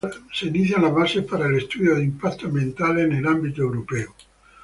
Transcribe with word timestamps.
Se 0.33 0.47
inician 0.47 0.81
las 0.81 0.95
bases 0.95 1.23
para 1.25 1.45
el 1.45 1.57
estudio 1.59 1.93
de 1.93 2.03
impactos 2.05 2.45
ambientales 2.45 3.05
en 3.05 3.17
el 3.17 3.27
ámbito 3.27 3.61
europeo. 3.61 4.15